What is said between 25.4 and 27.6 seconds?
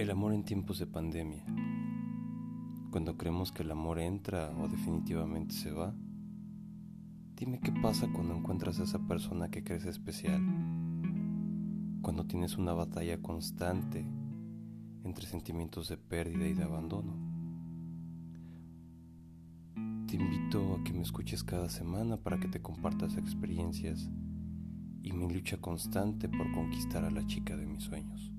constante por conquistar a la chica